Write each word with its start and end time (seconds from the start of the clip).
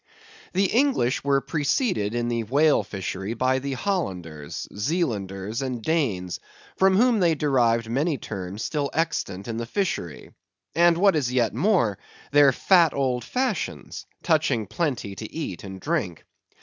The 0.53 0.65
English 0.65 1.23
were 1.23 1.41
preceded 1.41 2.15
in 2.15 2.27
the 2.27 2.41
whale 2.45 2.81
fishery 2.81 3.35
by 3.35 3.59
the 3.59 3.73
Hollanders, 3.73 4.67
Zealanders, 4.75 5.61
and 5.61 5.79
Danes; 5.79 6.39
from 6.75 6.97
whom 6.97 7.19
they 7.19 7.35
derived 7.35 7.87
many 7.87 8.17
terms 8.17 8.63
still 8.63 8.89
extant 8.95 9.47
in 9.47 9.57
the 9.57 9.67
fishery; 9.67 10.31
and 10.73 10.97
what 10.97 11.15
is 11.15 11.31
yet 11.31 11.53
more, 11.53 11.99
their 12.31 12.51
fat 12.51 12.95
old 12.95 13.23
fashions, 13.23 14.07
touching 14.23 14.65
plenty 14.65 15.13
to 15.15 15.31
eat 15.31 15.63
and 15.63 15.79
drink. 15.79 16.25